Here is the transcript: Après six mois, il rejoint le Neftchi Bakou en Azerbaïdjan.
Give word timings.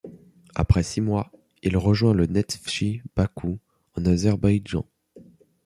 Après 0.55 0.81
six 0.81 0.99
mois, 0.99 1.31
il 1.61 1.77
rejoint 1.77 2.15
le 2.15 2.25
Neftchi 2.25 3.03
Bakou 3.15 3.59
en 3.93 4.03
Azerbaïdjan. 4.05 4.87